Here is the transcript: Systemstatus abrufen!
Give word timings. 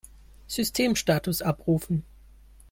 Systemstatus 0.47 1.43
abrufen! 1.43 2.03